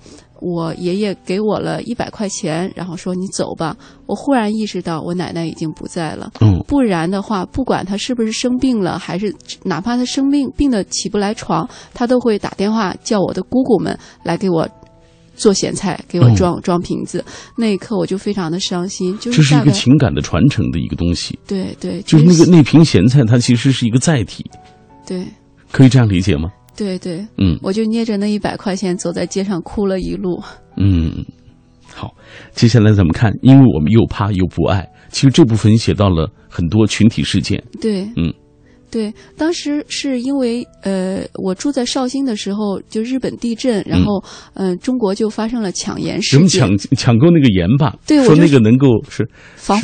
[0.42, 3.74] 我爷爷给我了一百块钱，然后说你走吧。
[4.04, 6.30] 我忽然意识到我奶奶已经不在了。
[6.42, 9.34] 嗯，不然的话，不管她是不是生病了，还是
[9.64, 14.68] 哪怕她生病病的起不来床，她都会打电话叫我的姑姑们来给我。
[15.40, 17.24] 做咸菜给我装装瓶子，
[17.56, 19.18] 那一刻我就非常的伤心。
[19.18, 21.38] 就是这是一个情感的传承的一个东西。
[21.48, 24.44] 对对，就是那个那瓶咸菜，它其实是一个载体。
[25.06, 25.24] 对，
[25.72, 26.50] 可以这样理解吗？
[26.76, 30.40] 对对，嗯，我就捏着那一百块钱走在街上哭了一路。
[30.76, 31.24] 嗯，
[31.92, 32.14] 好，
[32.54, 34.86] 接下来咱们看，因为我们又怕又不爱。
[35.10, 37.62] 其实这部分写到了很多群体事件。
[37.80, 38.32] 对，嗯。
[38.90, 44.22] 对，当时是因为呃，我住在绍兴的时候，就日本地震，然后
[44.54, 46.48] 嗯，中国就发生了抢盐事件。
[46.48, 47.96] 抢抢购那个盐吧？
[48.06, 49.80] 对，说那个能够是防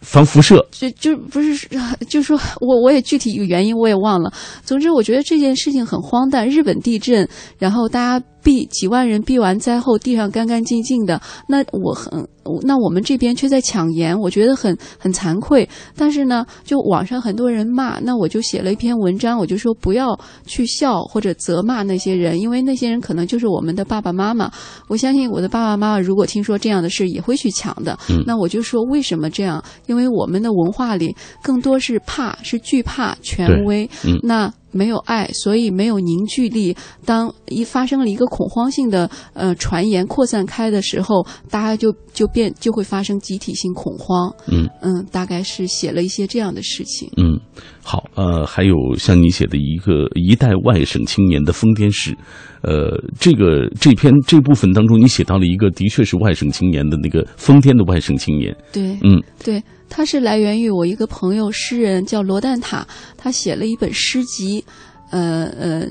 [0.00, 0.66] 防辐射。
[0.70, 1.68] 就就不是，
[2.08, 4.32] 就说我我也具体一个原因我也忘了。
[4.64, 6.48] 总之，我觉得这件事情很荒诞。
[6.48, 12.26] 日本地震，然后大家避几万人避完灾后，地上干干净净的，那我很，
[12.62, 15.68] 那我们这边却在抢盐，我觉得很很惭愧。
[15.96, 24.50] 但是呢，就网上很多人骂，那我就写了一篇文章，我就说不要去笑或者责骂那些人，因为那些人可能就是我们的爸爸妈妈。
[24.88, 27.98] 我相信我的爸爸妈妈如果听说这样的事，也会去抢的。
[28.26, 29.62] 那我就说为什么这样？
[29.86, 33.88] 因为我们的文化里更多是怕，是惧怕权威。
[34.22, 34.52] 那。
[34.72, 36.76] 没有爱，所以没有凝聚力。
[37.04, 44.32] 当一发生了一个恐慌性的呃传言扩散开的时候，大家就就变就会发生集体性恐慌。
[44.46, 47.10] 嗯嗯，大概是写了一些这样的事情。
[47.16, 47.38] 嗯，
[47.82, 52.16] 好，呃，还有像你写的一个一代外省青年的疯癫史，
[52.62, 58.56] 呃，这个这篇这部分当中，你写到了一个的确是外省青年的那个疯癫的外省青年。
[58.72, 59.62] 对，嗯，对。
[59.90, 62.86] 它是来源于我一个朋友，诗人叫罗蛋塔，
[63.18, 64.64] 他写了一本诗集，
[65.10, 65.86] 呃呃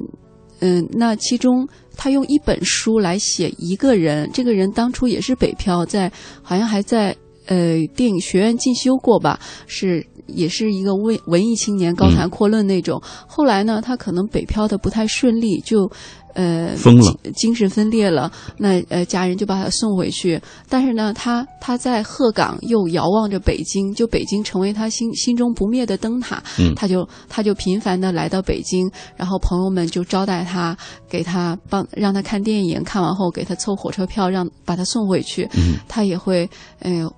[0.62, 13.00] 嗯，那其中他用一本书来写一个人，这个人当初也是北漂，在好像还在呃电影学院进修过吧，是也是一个文文艺青年，高谈阔论那种。
[13.28, 15.92] 后来呢，他可能北漂的不太顺利，就。
[16.34, 18.32] 呃，疯了，精神分裂了。
[18.58, 20.40] 那呃，家人就把他送回去。
[20.68, 26.42] 但是呢，他他在鹤岗又遥望着北京，就北京成为他心心中不灭的灯塔。
[26.60, 30.78] 嗯，他就他就频繁的来到北京，然后朋友们就招待他，
[31.10, 35.48] 给他帮让他看电影，看完后给他凑火车票，让把他送回去。
[35.56, 37.12] 嗯，他也会，哎呦。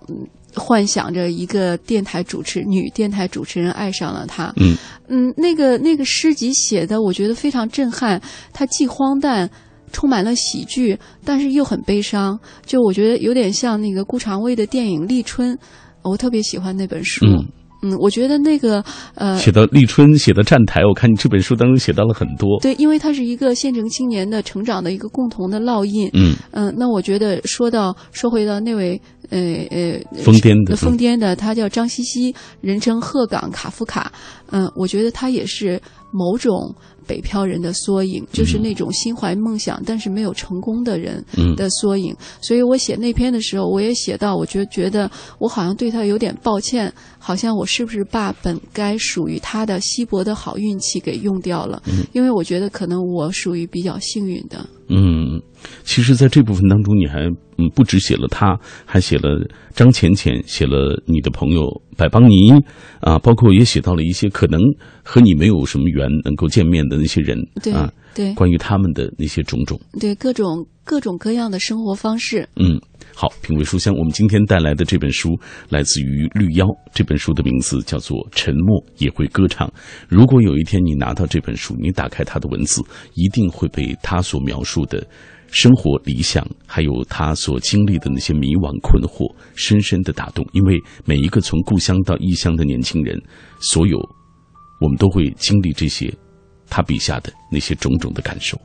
[0.56, 4.76] 幻想着一个电台主持女电台主持人爱上了他，嗯
[5.08, 8.22] 嗯，那个那个诗集写的，我觉得非常震撼。
[8.54, 9.50] 它既荒诞，
[9.92, 12.40] 充满了喜剧，但是又很悲伤。
[12.66, 15.54] 就我觉得有点像那个顾长卫的电影《立春》，
[16.02, 17.26] 我特别喜欢那本书。
[17.26, 17.46] 嗯
[17.82, 18.84] 嗯，我觉得那个
[19.16, 22.60] 呃，写到立春，写到站台，我看你这本书当中写到了很多。
[22.62, 26.10] 对，因为它是一个县城青年的成长的一个共同的烙印。
[26.14, 29.02] 嗯嗯，那我觉得说到说回到那位。
[29.30, 29.40] 呃
[29.72, 34.12] 呃，疯癫的疯癫的，他叫张西西，人称鹤岗卡夫卡。
[34.50, 36.76] 嗯，我觉得他也是某种
[37.12, 41.22] 北漂人的缩影，就是那种心怀梦想但是没有成功的人
[41.58, 42.16] 的缩影。
[42.40, 51.84] 所以我写那篇的时候，我也写到，我觉觉得我好像对他有点抱歉，好像我是不是把本该属于他的稀薄的好运气给用掉了？
[52.14, 54.66] 因为我觉得可能我属于比较幸运的。
[54.88, 55.42] 嗯，
[55.84, 57.26] 其实，在这部分当中，你还
[57.58, 62.52] 嗯不只写了他，还写了张浅浅，写了你的朋友百邦尼
[63.00, 64.60] 啊，包括也写到了一些可能
[65.04, 67.38] 和你没有什么缘能够见面的那些人
[67.74, 72.80] 啊，对，关于他们的那些种种，对各种各种各样的生活方式，嗯。
[73.14, 73.94] 好，品味书香。
[73.94, 75.38] 我们今天带来的这本书
[75.70, 76.66] 来自于绿妖。
[76.94, 79.68] 这本书的名字叫做《沉默也会歌唱》。
[80.08, 82.82] 如果有一天你拿到这本书，你打开它的文字，
[83.14, 85.06] 一定会被它所描述的
[85.52, 90.46] 生活理想，还有他所经历的那些迷惘困惑，深深的打动。
[90.54, 93.22] 因为每一个从故乡到异乡的年轻人，
[93.60, 93.98] 所有
[94.80, 96.12] 我们都会经历这些
[96.70, 98.58] 他笔下的那些种种的感受。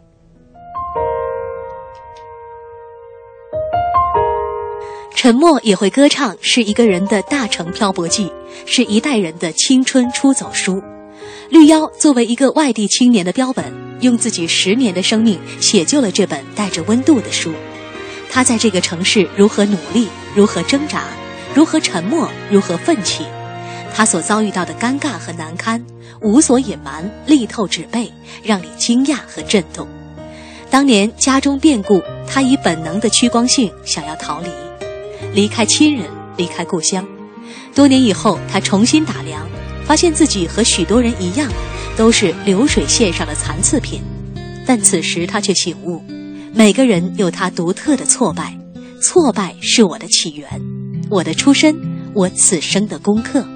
[5.15, 8.31] 沉默也会歌唱，是一个人的大城漂泊记，
[8.65, 10.81] 是一代人的青春出走书。
[11.49, 17.53] 绿妖作为一个外地青年的标本，用自己十年的生命写就了这本带着温度的书。
[18.31, 21.05] 他在这个城市如何努力，如何挣扎，
[21.55, 23.25] 如何沉默，如何奋起。
[23.95, 25.85] 他所遭遇到的尴尬和难堪，
[26.21, 29.87] 无所隐瞒，力透纸背，让你惊讶和震动。
[30.69, 34.49] 当年家中变故，他以本能的趋光性想要逃离。
[35.33, 36.07] 离开亲人，
[36.37, 37.07] 离开故乡，
[37.73, 39.49] 多年以后，他重新打量，
[39.87, 41.51] 发现自己和许多人一样，
[41.97, 44.03] 都是流水线上的残次品。
[44.67, 46.03] 但此时他却醒悟，
[46.53, 48.59] 每个人有他独特的挫败，
[49.01, 50.49] 挫败是我的起源，
[51.09, 51.77] 我的出身，
[52.15, 53.47] 我此生的功课。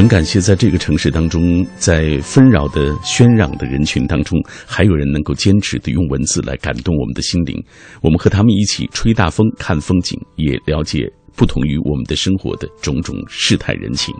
[0.00, 7.62] 很感谢，在这个城市当中，在纷扰的喧嚷的人群当中，还有人能够坚持的用文字来感动我们的心灵。
[8.00, 14.14] 我们和他们一起吹大风、看风景，也了解不同于我们的生活的种种世态人情。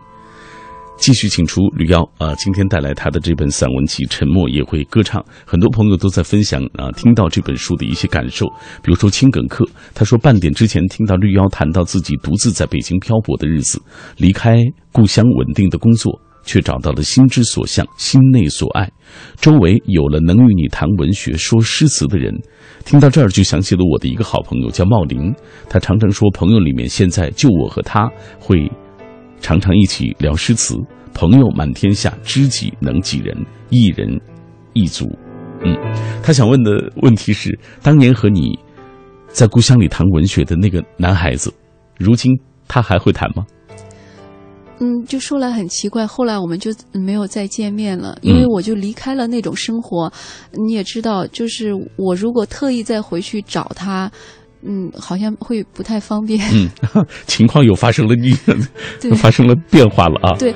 [1.01, 5.19] 继续请出吕妖啊，今天带来他的这本散文集《沉默也会歌唱》。
[5.47, 8.47] 很多朋友都在分享啊，听到这本书的一些感受。
[8.83, 13.81] 比如说青梗客，他说半点之前听到绿妖谈到自己独自在北京漂泊的日子，
[14.19, 14.63] 离开
[14.93, 18.87] 故乡稳定的工作，却找到了心之所向、心内所爱，
[19.41, 22.31] 周围有了能与你谈文学、说诗词的人。
[22.85, 25.35] 听到这儿就想起了我的一个好朋友叫茂林，
[25.67, 28.07] 他常常说朋友里面现在就我和他
[28.39, 28.71] 会。
[29.41, 30.77] 常常一起聊诗词，
[31.13, 33.37] 朋友满天下，知己能几人？
[33.71, 34.21] 一人
[34.73, 35.07] 一足。
[35.65, 35.77] 嗯，
[36.23, 36.71] 他想问的
[37.03, 38.59] 问题是：当年和你
[39.29, 41.53] 在故乡里谈文学的那个男孩子，
[41.99, 42.33] 如今
[42.67, 43.45] 他还会谈吗？
[44.83, 50.11] 嗯，就说来很奇怪，后来我们就没有再见面了，因为我就离开了那种生活。
[50.53, 54.11] 你也知道，就是我如果特意再回去找他，
[54.63, 56.41] 嗯，好像会不太方便。
[56.53, 56.69] 嗯，
[57.27, 58.35] 情况又发生了逆，
[59.01, 60.37] 对，发生了变化了啊。
[60.39, 60.55] 对，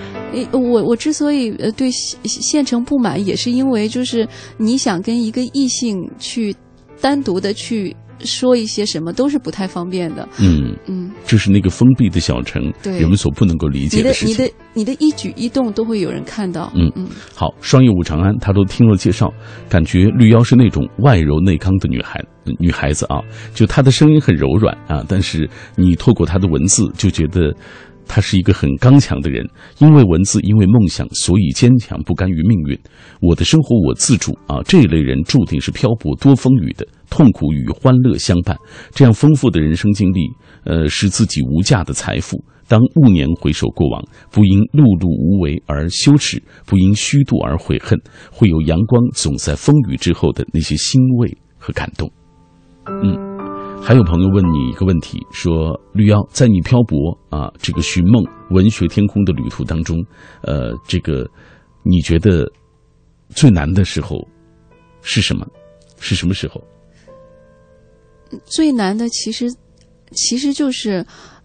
[0.52, 6.54] 我我之所以呃对县城不满，也是因为就是你想跟一个异性去
[7.00, 7.94] 单独的去。
[8.24, 10.26] 说一些什么都是不太方便的。
[10.38, 14.32] 嗯嗯，这是那个封闭的小城，对人们所不能够理解的事情。
[14.32, 16.70] 你的你的你的一举一动都会有人看到。
[16.74, 19.32] 嗯嗯，好，双叶舞长安，他都听了介绍，
[19.68, 22.22] 感觉绿妖是那种外柔内刚的女孩
[22.58, 23.22] 女孩子啊，
[23.54, 27.54] 就她的声音很柔软啊，但是你透过她的文字就觉得。
[28.06, 29.42] 他是一个很刚强的人，
[29.78, 32.78] 因为文字，因为梦想，所以坚强，不甘于命运。
[33.22, 34.60] 我的生活我自主啊！
[34.66, 38.54] 这一类人注定是漂泊多风雨的，痛苦与欢乐相伴。
[38.90, 40.28] 这样丰富的人生经历，
[40.64, 42.36] 呃，是自己无价的财富。
[42.68, 47.98] 当暮年回首过往，不因碌碌无为而羞耻，不因虚度而悔恨，
[48.30, 52.10] 会有阳光总在风雨之后的那些欣慰和感动。
[52.86, 53.34] 嗯。
[53.82, 60.02] 还有朋友问你一个问题，说绿妖在你漂泊啊这个寻梦文学天空的旅途当中，
[60.40, 61.28] 呃，这个
[61.82, 62.50] 你觉得
[63.28, 64.26] 最难的时候
[65.02, 65.46] 是什么？
[66.00, 66.64] 是什么时候？
[68.46, 69.54] 最难的其实
[70.12, 71.04] 其实就是，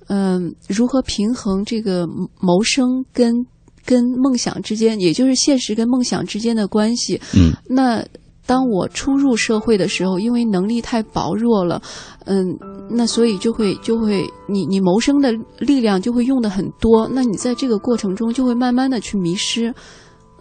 [0.09, 2.05] 嗯，如何平衡这个
[2.41, 3.33] 谋生跟
[3.85, 7.19] 跟梦想之间，也就是现实跟梦想之间的关系。
[7.33, 8.05] 嗯，那。
[8.45, 11.79] 当我初入社会的时候，因为能力太薄弱了，
[12.25, 12.57] 嗯，
[12.89, 19.71] 那所以就会就会你你谋生的力量就会用的很多，那你在这个过程中就会慢慢的去迷失，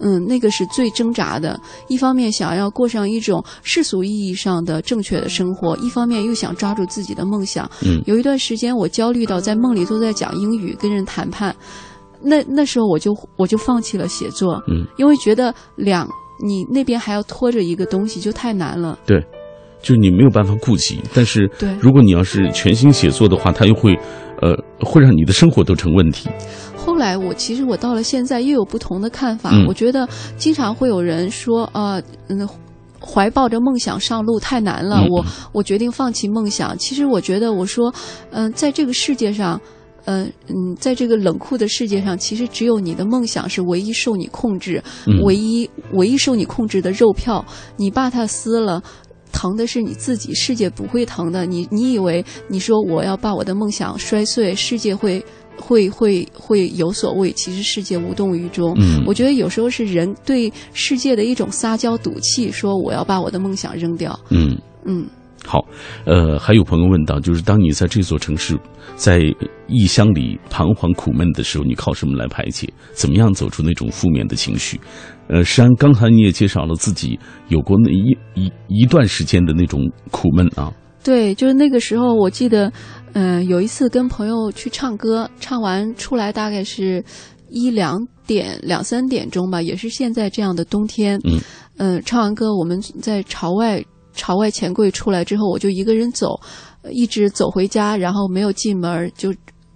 [0.00, 1.58] 嗯，那个是最挣扎的。
[1.88, 7.70] 一方面想要过上一种世俗意义上的正确的生活，一方面又想抓住自己的梦想。
[7.82, 11.54] 嗯，有一段时间我焦虑到在梦里都在讲英语跟人谈判，
[12.20, 16.08] 那那时候我就我就放弃了写作，嗯，因为觉得两。
[16.40, 18.96] 你那边还要拖着一个东西，就太难了。
[19.04, 19.20] 对，
[19.82, 21.00] 就你没有办法顾及。
[21.14, 23.94] 但是，对，如果你要是全心写作的话，它又会，
[24.40, 26.28] 呃，会让你的生活都成问题。
[26.76, 29.50] 后来，我其实我到了现在又有不同的看法。
[29.52, 32.48] 嗯，我觉得经常会有人说，呃，嗯，
[33.00, 36.76] 怀抱着梦想上路太难了，我我决定放弃梦想。
[36.78, 37.92] 其实我觉得，我说，
[38.30, 39.60] 嗯，在这个世界上。
[40.10, 44.82] 嗯嗯，在这个冷酷的世界上，其实只有你的梦想是唯一受你控制，
[45.22, 47.44] 唯一唯一受你控制的肉票。
[47.76, 48.82] 你把它撕了，
[49.38, 51.46] 疼的是你自己，世界不会疼的。
[51.46, 55.24] 你你以为你说我要把我的梦想摔碎，世界会
[55.56, 57.30] 会会会有所谓？
[57.34, 58.74] 其实世界无动于衷。
[58.80, 64.18] 嗯，我觉得有时候是人对世界的一种撒娇赌气，说我要把我的梦想扔掉。
[64.30, 65.06] 嗯嗯。
[65.48, 65.64] 好，
[66.04, 68.54] 呃，还有朋友问到，就是当你在这座城市，
[68.96, 69.22] 在
[69.66, 72.70] 异乡里彷徨苦闷的时候，你靠什么来排解？
[72.92, 74.78] 怎么样走出那种负面的情绪？
[75.28, 77.18] 呃，实际上刚才你也介绍了自己
[77.48, 79.80] 有过那一一一段时间的那种
[80.10, 80.70] 苦闷啊。
[81.02, 82.70] 对，就是那个时候，我记得，
[83.14, 87.02] 嗯，有一次跟朋友去唱歌，唱完出来大概是
[87.48, 91.18] 一两点、两三点钟吧，也是现在这样的冬天。
[91.24, 91.40] 嗯，
[91.78, 93.82] 嗯，唱完歌我们在朝外。
[94.18, 96.38] 朝外钱柜出来之后，我就一个人走，
[96.90, 99.32] 一直走回家，然后没有进门，就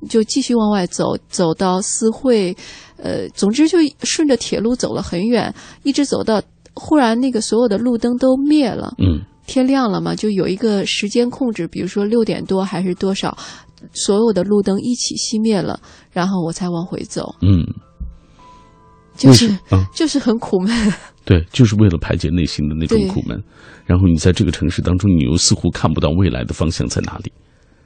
[0.09, 2.55] 就继续往外走，走到四惠，
[2.97, 6.43] 呃，总之就顺着铁路走了很远，一直走到
[6.74, 13.36] 忽然那个所有的路灯都灭了，嗯，天亮了嘛，就有一个时间控制，比如说六点多还是多少，
[13.95, 15.80] 所有的路灯一起熄灭了，
[16.11, 17.64] 然后我才往回走，嗯，
[19.16, 19.57] 就是
[19.95, 20.93] 就是很苦闷。
[21.24, 23.40] 对，就是为了排解内心的那种苦闷，
[23.86, 27.32] 然后你在这个城市当中，你又似乎看不到未来的方向在哪里。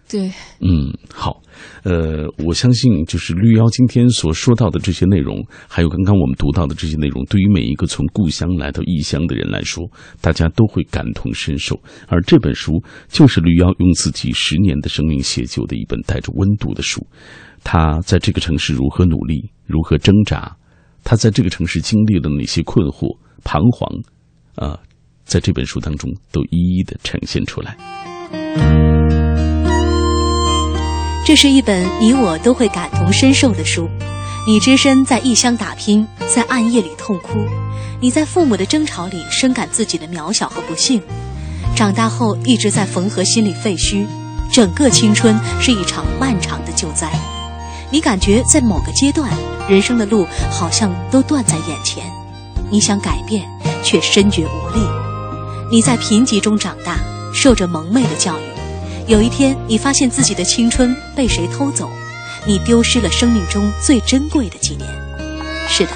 [0.09, 0.30] 对，
[0.61, 1.43] 嗯，好，
[1.82, 9.84] 呃，我相信就是绿妖今天所说到的这些内容，还有刚刚我们读到的这些内容，对于每一个从故乡来到异乡的人来说，
[10.20, 11.76] 大家都会感同身受。
[12.07, 17.05] 而这本书就是绿妖用自己十年的生命写就的一本带着温度的书。
[17.64, 20.57] 他在这个城市如何努力，如何挣扎，
[21.03, 23.18] 他在这个城市经历了哪些困惑。
[23.45, 23.89] 彷徨，
[24.55, 24.78] 啊，
[25.24, 27.76] 在这本书当中都一一的呈现出来。
[31.26, 33.89] 这是一本你我都会感同身受的书。
[34.47, 37.45] 你只身在异乡打拼，在暗夜里痛哭；
[38.01, 41.03] 你在父母的争吵里深感自己的渺小和不幸。
[41.74, 44.07] 长大后一直在缝合心理废墟，
[44.53, 47.11] 整个青春是一场漫长的救灾。
[47.91, 49.28] 你感觉在某个阶段，
[49.68, 52.05] 人生的路好像都断在眼前，
[52.71, 53.49] 你想改变，
[53.83, 54.81] 却深觉无力。
[55.71, 56.99] 你在贫瘠中长大，
[57.33, 58.43] 受着蒙昧的教育。
[59.07, 61.89] 有一天，你发现自己的青春被谁偷走，
[62.45, 64.89] 你丢失了生命中最珍贵的几年。
[65.69, 65.91] 是的，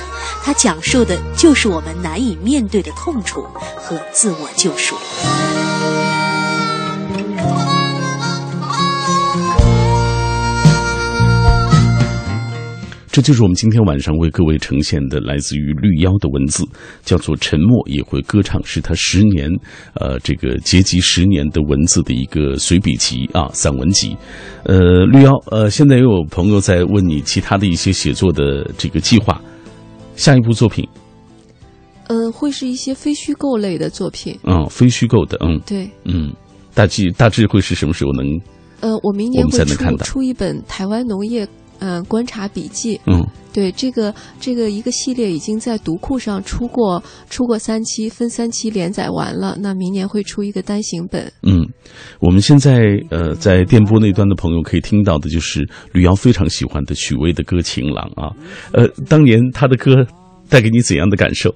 [0.44, 3.44] 它讲述的就是我们难以面对的痛楚
[3.76, 4.94] 和自我救赎。
[13.12, 16.64] 这就是我们今天晚上为各位呈现的来自于绿妖的文字，
[17.04, 19.50] 叫做《沉默也会歌唱》，是他十年，
[19.94, 24.16] 呃，这个结集十年的文字的一个随笔集啊，散文集。
[24.62, 29.42] 呃，绿妖，呃，现在也有朋友在问你其他的一些写作的这个计划，
[30.14, 30.86] 下一部作品？
[32.06, 34.38] 呃，会是一些非虚构类的作品。
[34.44, 36.32] 嗯，非虚构的，嗯，对，嗯，
[36.74, 38.40] 大致大致会是什么时候能？
[38.80, 41.46] 呃，我明年我们才能看会出到出一本台湾农业。
[41.80, 43.20] 嗯，观察笔记，嗯，
[43.52, 49.56] 对，这个这个一个系列已经在读库上出过，出过三期，分三期连载完了。
[49.60, 51.32] 那明年会出一个单行本。
[51.42, 51.66] 嗯，
[52.20, 58.32] 我们现在呃在电波那端的朋友可以听到的就是吕瑶非常喜欢的许巍的歌《情郎》啊，
[58.72, 60.06] 呃，当年他的歌
[60.48, 61.54] 带给你怎样的感受？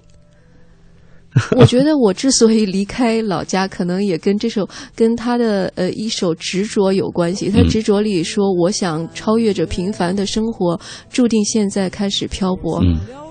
[1.59, 7.51] 我觉得我之所以离开老家，可能也跟这首跟他的呃一首执着有关系。
[7.51, 10.81] 他执着里说：“我想超越着平凡的生活，
[11.11, 12.81] 注定现在开始漂泊。”，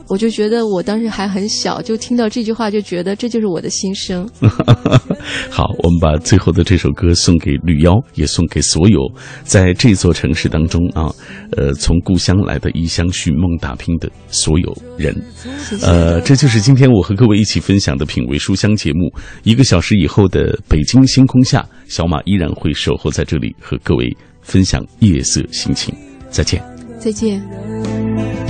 [0.07, 4.29] 我就觉得我当时还很小，就听到这句话，就觉得这就是我的心声。
[5.49, 8.99] 好，我们把最后的这首歌送给绿妖，也送给所有
[9.43, 11.09] 在这座城市当中啊，
[11.57, 15.15] 呃，从故乡来的异乡寻梦打拼的所有人。
[15.57, 15.85] 谢谢。
[15.85, 19.11] 呃，这就是今天我和各位一起分享的品味书香节目。
[19.43, 25.93] 一个小时以后的北京星空下，小马依然会守候在这里，和各位分享夜色心情。
[26.29, 26.61] 再见。
[26.99, 27.39] 再见。
[27.39, 28.42] 人